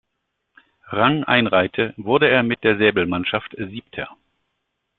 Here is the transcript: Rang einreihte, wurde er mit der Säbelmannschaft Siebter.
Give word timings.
Rang 0.87 1.25
einreihte, 1.25 1.93
wurde 1.95 2.27
er 2.27 2.41
mit 2.41 2.63
der 2.63 2.75
Säbelmannschaft 2.79 3.51
Siebter. 3.55 4.09